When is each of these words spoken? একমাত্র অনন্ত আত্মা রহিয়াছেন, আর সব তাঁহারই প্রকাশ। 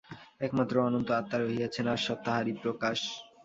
একমাত্র 0.41 0.75
অনন্ত 0.79 1.09
আত্মা 1.11 1.37
রহিয়াছেন, 1.37 1.85
আর 1.87 1.99
সব 2.07 2.17
তাঁহারই 2.25 2.53
প্রকাশ। 2.63 2.99